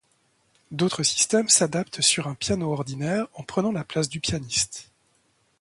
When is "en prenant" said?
3.35-3.71